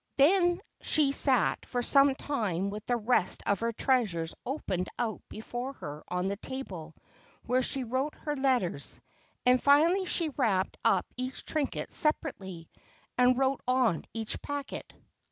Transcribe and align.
Then 0.17 0.59
she 0.81 1.11
sat 1.11 1.63
for 1.63 1.83
some 1.83 2.15
time 2.15 2.71
with 2.71 2.83
the 2.87 2.97
rest 2.97 3.43
of 3.45 3.59
her 3.59 3.71
treasures 3.71 4.33
opened 4.47 4.87
out 4.97 5.21
before 5.29 5.73
her 5.73 6.03
on 6.07 6.25
the 6.25 6.37
table 6.37 6.95
where 7.45 7.61
she 7.61 7.83
wrote 7.83 8.15
her 8.15 8.35
letters, 8.35 8.99
and 9.45 9.61
finally 9.61 10.05
she 10.07 10.29
wrapped 10.29 10.79
up 10.83 11.05
each 11.17 11.45
trinket 11.45 11.93
separately, 11.93 12.67
and 13.15 13.37
wrote 13.37 13.61
on 13.67 14.03
each 14.11 14.41
packet. 14.41 14.91